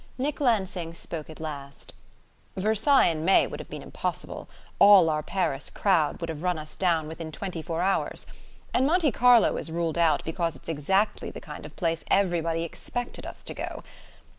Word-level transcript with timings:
Nick 0.17 0.41
Lansing 0.41 0.95
spoke 0.95 1.29
at 1.29 1.39
last. 1.39 1.93
"Versailles 2.57 3.05
in 3.09 3.23
May 3.23 3.45
would 3.45 3.59
have 3.59 3.69
been 3.69 3.83
impossible: 3.83 4.49
all 4.79 5.11
our 5.11 5.21
Paris 5.21 5.69
crowd 5.69 6.19
would 6.19 6.29
have 6.29 6.41
run 6.41 6.57
us 6.57 6.75
down 6.75 7.07
within 7.07 7.31
twenty 7.31 7.61
four 7.61 7.83
hours. 7.83 8.25
And 8.73 8.87
Monte 8.87 9.11
Carlo 9.11 9.57
is 9.57 9.69
ruled 9.69 9.99
out 9.99 10.25
because 10.25 10.55
it's 10.55 10.69
exactly 10.69 11.29
the 11.29 11.39
kind 11.39 11.67
of 11.67 11.75
place 11.75 12.03
everybody 12.09 12.63
expected 12.63 13.27
us 13.27 13.43
to 13.43 13.53
go. 13.53 13.83